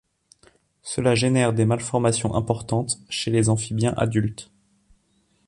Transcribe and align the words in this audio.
Cela 0.81 1.13
génère 1.13 1.53
des 1.53 1.63
malformations 1.65 2.33
importantes 2.33 2.97
chez 3.07 3.29
les 3.29 3.49
amphibiens 3.49 3.93
adultes. 3.97 4.49